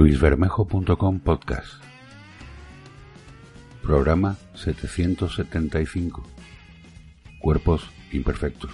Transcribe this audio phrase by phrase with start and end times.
[0.00, 1.74] luisbermejo.com podcast.
[3.82, 6.22] Programa 775
[7.38, 8.70] Cuerpos imperfectos.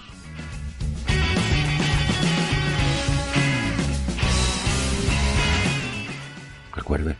[6.72, 7.16] Recuerde,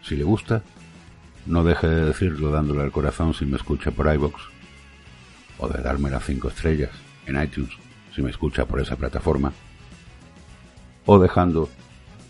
[0.00, 0.62] si le gusta,
[1.44, 4.40] no deje de decirlo dándole al corazón si me escucha por iBox
[5.58, 6.92] o de darme las 5 estrellas
[7.26, 7.74] en iTunes
[8.14, 9.52] si me escucha por esa plataforma
[11.04, 11.68] o dejando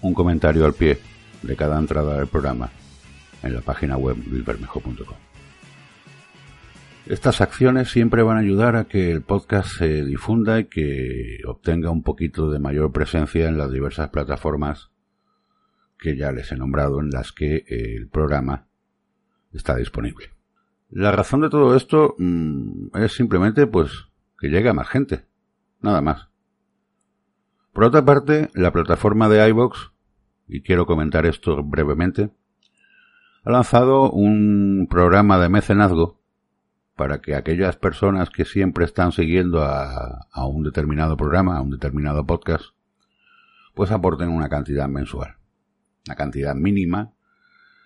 [0.07, 0.99] un comentario al pie
[1.43, 2.71] de cada entrada del programa
[3.43, 5.17] en la página web luisbermejo.com.
[7.07, 11.91] Estas acciones siempre van a ayudar a que el podcast se difunda y que obtenga
[11.91, 14.91] un poquito de mayor presencia en las diversas plataformas
[15.99, 18.67] que ya les he nombrado en las que el programa
[19.53, 20.31] está disponible.
[20.91, 23.91] La razón de todo esto mm, es simplemente pues
[24.39, 25.27] que llegue a más gente,
[25.81, 26.29] nada más.
[27.73, 29.96] Por otra parte, la plataforma de iBox
[30.49, 32.31] y quiero comentar esto brevemente,
[33.45, 36.21] ha lanzado un programa de mecenazgo
[36.97, 42.27] para que aquellas personas que siempre están siguiendo a, un determinado programa, a un determinado
[42.27, 42.65] podcast,
[43.75, 45.37] pues aporten una cantidad mensual.
[46.07, 47.13] Una cantidad mínima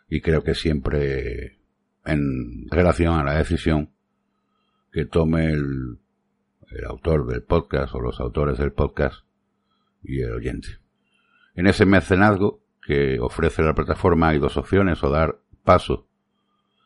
[0.08, 1.58] y creo que siempre
[2.04, 3.90] en relación a la decisión
[4.92, 5.98] que tome el,
[6.70, 9.24] el autor del podcast o los autores del podcast
[10.02, 10.68] y el oyente.
[11.54, 16.06] En ese mecenazgo que ofrece la plataforma hay dos opciones, o dar paso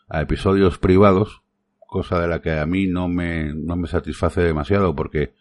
[0.08, 1.42] a episodios privados,
[1.86, 5.34] cosa de la que a mí no me, no me satisface demasiado porque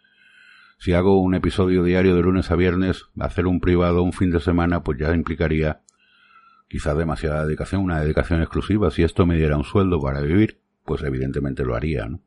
[0.78, 4.40] si hago un episodio diario de lunes a viernes, hacer un privado un fin de
[4.40, 5.82] semana, pues ya implicaría
[6.68, 8.92] quizás demasiada dedicación, una dedicación exclusiva.
[8.92, 12.22] Si esto me diera un sueldo para vivir, pues evidentemente lo haría, ¿no?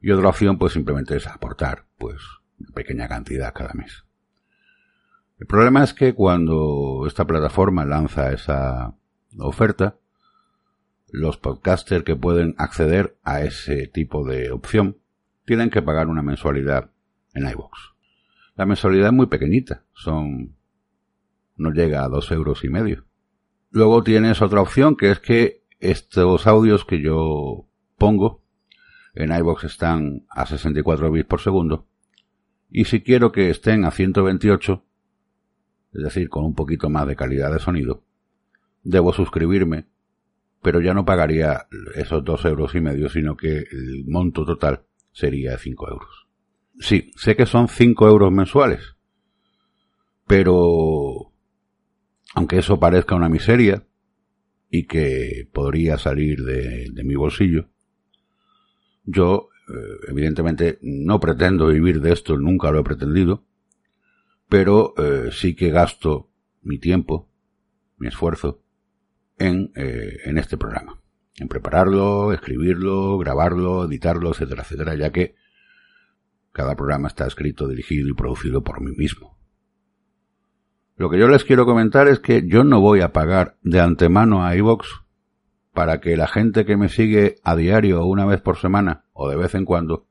[0.00, 2.20] Y otra opción, pues simplemente es aportar, pues,
[2.58, 4.04] una pequeña cantidad cada mes.
[5.38, 8.94] El problema es que cuando esta plataforma lanza esa
[9.38, 9.96] oferta,
[11.10, 14.98] los podcasters que pueden acceder a ese tipo de opción
[15.44, 16.90] tienen que pagar una mensualidad
[17.34, 17.94] en iVoox.
[18.56, 20.56] La mensualidad es muy pequeñita, son
[21.56, 23.04] no llega a dos euros y medio.
[23.70, 27.66] Luego tienes otra opción que es que estos audios que yo
[27.98, 28.42] pongo
[29.14, 31.86] en iVoox están a 64 bits por segundo
[32.70, 34.84] y si quiero que estén a 128
[35.94, 38.02] es decir, con un poquito más de calidad de sonido,
[38.82, 39.86] debo suscribirme,
[40.62, 44.82] pero ya no pagaría esos dos euros y medio, sino que el monto total
[45.12, 46.26] sería cinco euros.
[46.80, 48.96] Sí, sé que son cinco euros mensuales,
[50.26, 51.32] pero
[52.34, 53.84] aunque eso parezca una miseria
[54.70, 57.68] y que podría salir de, de mi bolsillo,
[59.04, 63.44] yo eh, evidentemente no pretendo vivir de esto, nunca lo he pretendido,
[64.54, 66.30] pero eh, sí que gasto
[66.62, 67.28] mi tiempo,
[67.96, 68.62] mi esfuerzo
[69.36, 71.02] en, eh, en este programa,
[71.38, 75.34] en prepararlo, escribirlo, grabarlo, editarlo, etcétera, etcétera, ya que
[76.52, 79.36] cada programa está escrito, dirigido y producido por mí mismo.
[80.94, 84.44] Lo que yo les quiero comentar es que yo no voy a pagar de antemano
[84.44, 84.86] a iVox
[85.72, 89.34] para que la gente que me sigue a diario una vez por semana o de
[89.34, 90.06] vez en cuando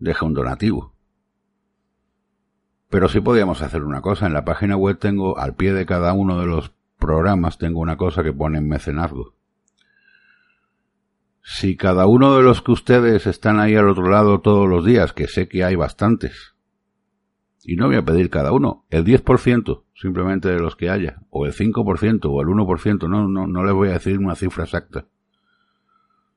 [0.00, 0.93] deje un donativo.
[2.94, 4.28] Pero sí podíamos hacer una cosa.
[4.28, 7.96] En la página web tengo, al pie de cada uno de los programas, tengo una
[7.96, 9.34] cosa que pone mecenazgo.
[11.42, 15.12] Si cada uno de los que ustedes están ahí al otro lado todos los días,
[15.12, 16.54] que sé que hay bastantes,
[17.64, 21.46] y no voy a pedir cada uno, el 10% simplemente de los que haya, o
[21.46, 25.08] el 5% o el 1%, no, no, no les voy a decir una cifra exacta,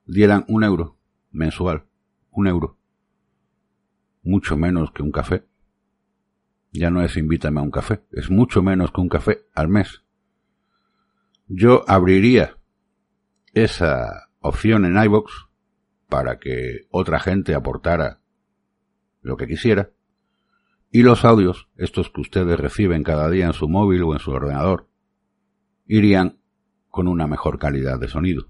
[0.08, 0.98] dieran un euro
[1.30, 1.84] mensual,
[2.32, 2.80] un euro,
[4.24, 5.46] mucho menos que un café,
[6.72, 10.04] ya no es invítame a un café, es mucho menos que un café al mes.
[11.48, 12.58] Yo abriría
[13.54, 15.48] esa opción en iBox
[16.08, 18.22] para que otra gente aportara
[19.22, 19.92] lo que quisiera
[20.92, 24.32] y los audios, estos que ustedes reciben cada día en su móvil o en su
[24.32, 24.88] ordenador,
[25.86, 26.40] irían
[26.90, 28.50] con una mejor calidad de sonido.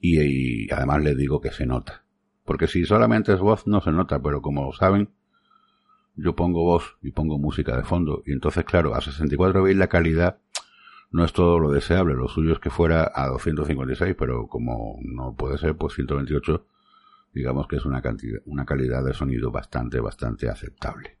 [0.00, 2.04] Y, y, además les digo que se nota.
[2.44, 5.10] Porque si solamente es voz no se nota, pero como saben,
[6.18, 8.22] yo pongo voz y pongo música de fondo.
[8.26, 10.38] Y entonces, claro, a 64 bits la calidad
[11.10, 12.14] no es todo lo deseable.
[12.14, 16.66] Lo suyo es que fuera a 256, pero como no puede ser, pues 128,
[17.32, 21.18] digamos que es una cantidad, una calidad de sonido bastante, bastante aceptable.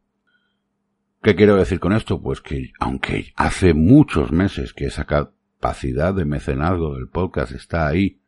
[1.22, 2.20] ¿Qué quiero decir con esto?
[2.20, 8.20] Pues que aunque hace muchos meses que esa capacidad de mecenazgo del podcast está ahí,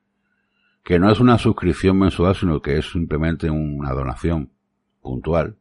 [0.84, 4.52] que no es una suscripción mensual, sino que es simplemente una donación
[5.02, 5.59] puntual,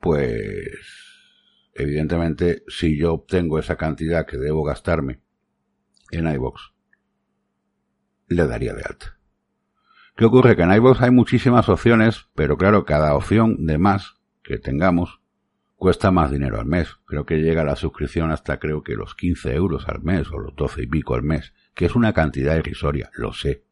[0.00, 0.68] pues
[1.74, 5.20] evidentemente si yo obtengo esa cantidad que debo gastarme
[6.10, 6.72] en iVox,
[8.28, 9.18] le daría de alta.
[10.16, 10.56] ¿Qué ocurre?
[10.56, 15.20] Que en iVox hay muchísimas opciones, pero claro, cada opción de más que tengamos
[15.76, 16.96] cuesta más dinero al mes.
[17.06, 20.54] Creo que llega la suscripción hasta creo que los 15 euros al mes o los
[20.56, 23.64] 12 y pico al mes, que es una cantidad irrisoria, lo sé.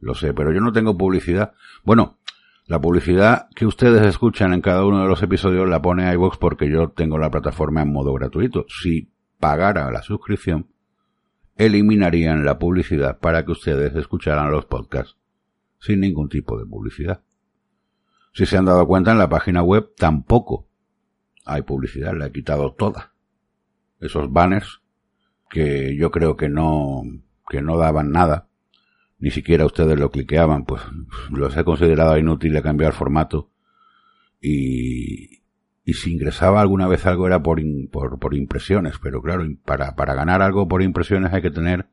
[0.00, 1.54] Lo sé, pero yo no tengo publicidad.
[1.84, 2.18] Bueno,
[2.72, 6.70] la publicidad que ustedes escuchan en cada uno de los episodios la pone iVox porque
[6.70, 8.64] yo tengo la plataforma en modo gratuito.
[8.66, 10.68] Si pagara la suscripción,
[11.54, 15.18] eliminarían la publicidad para que ustedes escucharan los podcasts
[15.80, 17.22] sin ningún tipo de publicidad.
[18.32, 20.66] Si se han dado cuenta en la página web tampoco
[21.44, 23.12] hay publicidad, la he quitado toda.
[24.00, 24.80] Esos banners
[25.50, 27.02] que yo creo que no,
[27.50, 28.48] que no daban nada,
[29.22, 30.82] ni siquiera ustedes lo cliqueaban, pues
[31.30, 33.50] los he considerado inútil de cambiar formato
[34.40, 35.42] y,
[35.84, 40.14] y si ingresaba alguna vez algo era por, por, por impresiones, pero claro, para, para
[40.14, 41.86] ganar algo por impresiones hay que tener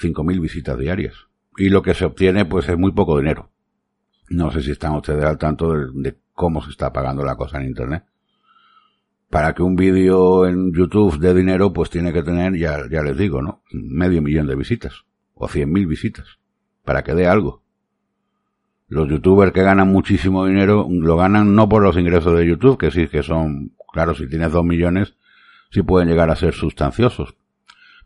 [0.00, 1.14] 5.000 visitas diarias.
[1.56, 3.50] Y lo que se obtiene pues es muy poco dinero.
[4.30, 7.66] No sé si están ustedes al tanto de cómo se está pagando la cosa en
[7.66, 8.04] Internet
[9.28, 13.16] para que un vídeo en YouTube dé dinero, pues tiene que tener, ya, ya les
[13.16, 13.62] digo, ¿no?
[13.72, 15.06] Medio millón de visitas.
[15.34, 16.38] O cien mil visitas.
[16.84, 17.62] Para que dé algo.
[18.88, 22.90] Los youtubers que ganan muchísimo dinero, lo ganan no por los ingresos de YouTube, que
[22.90, 25.16] sí que son, claro, si tienes dos millones,
[25.70, 27.36] sí pueden llegar a ser sustanciosos.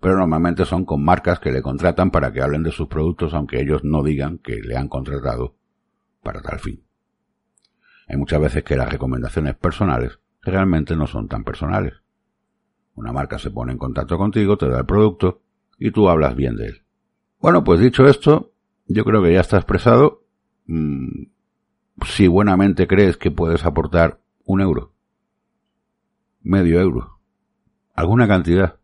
[0.00, 3.60] Pero normalmente son con marcas que le contratan para que hablen de sus productos, aunque
[3.60, 5.56] ellos no digan que le han contratado
[6.22, 6.84] para tal fin.
[8.08, 11.94] Hay muchas veces que las recomendaciones personales realmente no son tan personales.
[12.94, 15.42] Una marca se pone en contacto contigo, te da el producto
[15.78, 16.82] y tú hablas bien de él.
[17.40, 18.52] Bueno, pues dicho esto,
[18.86, 20.24] yo creo que ya está expresado.
[20.66, 21.26] Mm,
[22.06, 24.92] si buenamente crees que puedes aportar un euro,
[26.42, 27.20] medio euro,
[27.94, 28.78] alguna cantidad,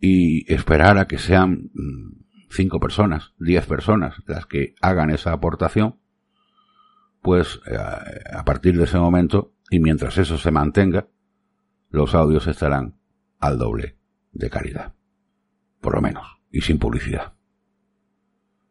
[0.00, 5.98] y esperar a que sean mm, cinco personas, diez personas las que hagan esa aportación,
[7.22, 11.08] pues eh, a partir de ese momento y mientras eso se mantenga,
[11.90, 12.98] los audios estarán
[13.38, 13.96] al doble
[14.32, 14.94] de calidad.
[15.80, 17.37] Por lo menos, y sin publicidad.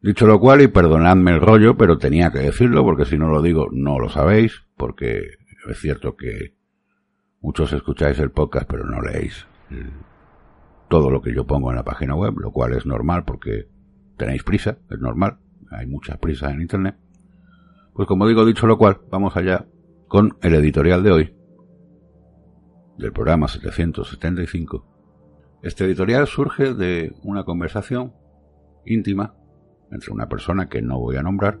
[0.08, 3.42] Dicho lo cual, y perdonadme el rollo, pero tenía que decirlo, porque si no lo
[3.42, 5.32] digo no lo sabéis, porque
[5.68, 6.54] es cierto que
[7.42, 9.46] muchos escucháis el podcast pero no leéis
[10.88, 13.68] todo lo que yo pongo en la página web, lo cual es normal porque
[14.16, 15.40] tenéis prisa, es normal,
[15.70, 16.96] hay mucha prisa en Internet.
[17.92, 19.66] Pues como digo, dicho lo cual, vamos allá
[20.06, 21.36] con el editorial de hoy,
[22.96, 24.86] del programa 775.
[25.62, 28.14] Este editorial surge de una conversación
[28.86, 29.34] íntima
[29.90, 31.60] entre una persona que no voy a nombrar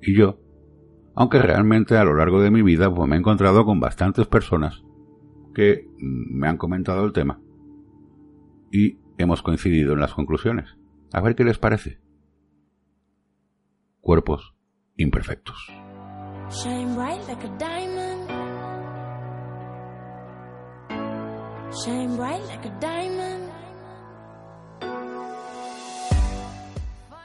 [0.00, 0.38] y yo,
[1.14, 4.82] aunque realmente a lo largo de mi vida pues, me he encontrado con bastantes personas
[5.54, 7.40] que me han comentado el tema
[8.70, 10.76] y hemos coincidido en las conclusiones.
[11.12, 12.00] A ver qué les parece.
[14.00, 14.54] Cuerpos
[14.96, 15.72] imperfectos.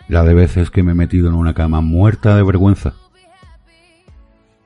[0.07, 2.93] La de veces que me he metido en una cama muerta de vergüenza,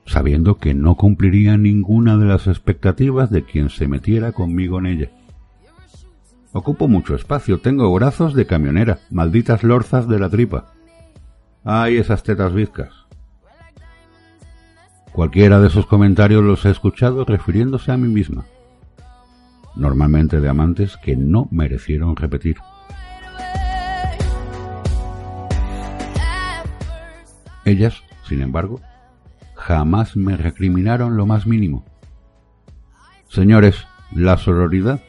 [0.05, 5.11] sabiendo que no cumpliría ninguna de las expectativas de quien se metiera conmigo en ella.
[6.53, 10.73] Ocupo mucho espacio, tengo brazos de camionera, malditas lorzas de la tripa.
[11.63, 13.05] Ay, esas tetas bizcas.
[15.11, 18.45] Cualquiera de esos comentarios los he escuchado refiriéndose a mí misma,
[19.75, 22.57] normalmente de amantes que no merecieron repetir.
[27.67, 28.79] Ellas, sin embargo,
[29.53, 31.83] jamás me recriminaron lo más mínimo.
[33.27, 35.01] Señores, la sororidad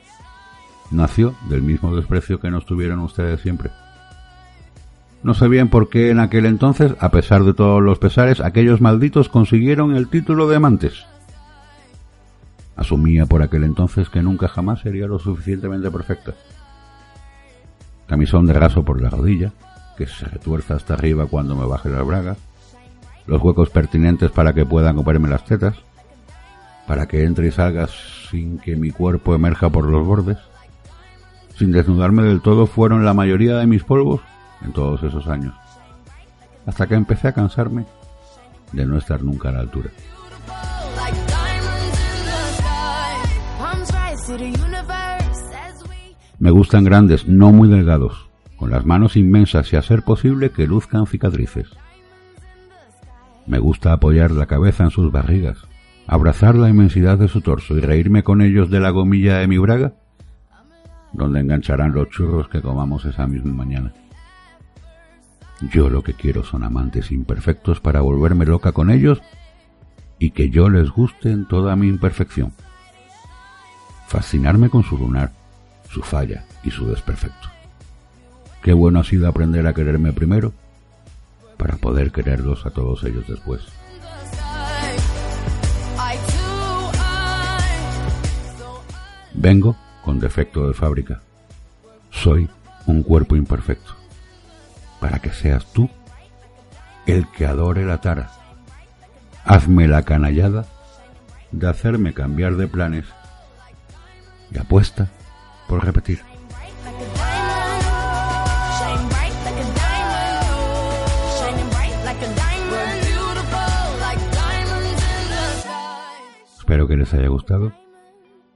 [0.91, 3.71] nació del mismo desprecio que nos tuvieron ustedes siempre.
[5.23, 8.81] No sé bien por qué en aquel entonces, a pesar de todos los pesares, aquellos
[8.81, 11.07] malditos consiguieron el título de amantes.
[12.75, 16.35] Asumía por aquel entonces que nunca jamás sería lo suficientemente perfecta.
[18.09, 19.53] Camisón de raso por la rodilla,
[19.97, 22.37] que se retuerza hasta arriba cuando me baje la braga.
[23.29, 25.77] Los huecos pertinentes para que puedan comerme las tetas,
[26.87, 27.87] para que entre y salga
[28.31, 30.39] sin que mi cuerpo emerja por los bordes,
[31.55, 34.23] sin desnudarme del todo, fueron la mayoría de mis polvos
[34.65, 35.55] en todos esos años,
[36.65, 37.85] hasta que empecé a cansarme
[38.73, 39.91] de no estar nunca a la altura.
[46.39, 50.67] Me gustan grandes, no muy delgados, con las manos inmensas y a ser posible que
[50.67, 51.69] luzcan cicatrices.
[53.49, 55.57] Me gusta apoyar la cabeza en sus barrigas,
[56.07, 59.57] abrazar la inmensidad de su torso y reírme con ellos de la gomilla de mi
[59.57, 59.95] braga,
[61.15, 63.95] donde engancharán los churros que comamos esa misma mañana.
[65.73, 69.23] Yo lo que quiero son amantes imperfectos para volverme loca con ellos
[70.19, 72.53] y que yo les guste en toda mi imperfección.
[74.09, 75.33] Fascinarme con su lunar,
[75.89, 77.49] su falla y su desperfecto.
[78.63, 80.53] Qué bueno ha sido aprender a quererme primero
[81.59, 83.61] para poder quererlos a todos ellos después.
[89.35, 91.21] Vengo con defecto de fábrica.
[92.11, 92.49] Soy
[92.87, 93.95] un cuerpo imperfecto.
[95.01, 95.89] Para que seas tú
[97.07, 98.31] el que adore la tara.
[99.45, 100.67] Hazme la canallada
[101.53, 103.05] de hacerme cambiar de planes
[104.51, 105.09] y apuesta
[105.69, 106.21] por repetir.
[116.89, 117.73] Que les haya gustado.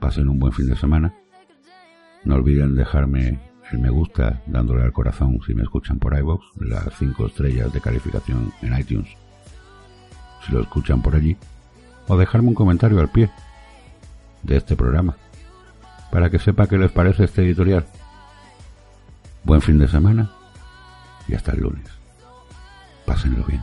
[0.00, 1.14] Pasen un buen fin de semana.
[2.24, 3.38] No olviden dejarme
[3.70, 7.80] el me gusta dándole al corazón si me escuchan por iVoox, las 5 estrellas de
[7.80, 9.22] calificación en iTunes
[10.44, 11.36] si lo escuchan por allí,
[12.08, 13.30] o dejarme un comentario al pie
[14.42, 15.16] de este programa
[16.10, 17.86] para que sepa qué les parece este editorial.
[19.44, 20.30] Buen fin de semana
[21.28, 21.86] y hasta el lunes.
[23.06, 23.62] Pásenlo bien.